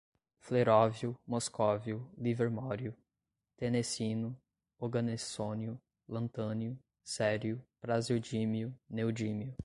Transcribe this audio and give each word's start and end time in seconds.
fleróvio, 0.39 1.15
moscóvio, 1.27 2.01
livermório, 2.17 2.95
tenessino, 3.55 4.35
oganessônio, 4.79 5.79
lantânio, 6.07 6.79
cério, 7.03 7.63
praseodímio, 7.79 8.75
neodímio 8.89 9.53